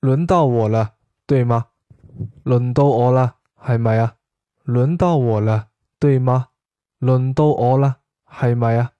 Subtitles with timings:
[0.00, 0.94] 轮到我了，
[1.26, 1.66] 对吗？
[2.44, 3.34] 轮到我了，
[3.66, 4.14] 系咪啊？
[4.62, 5.68] 轮到我了，
[5.98, 6.48] 对吗？
[6.98, 7.98] 轮到我了，
[8.30, 8.92] 系咪啊？